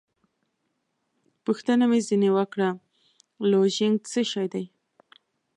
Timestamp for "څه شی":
4.11-4.47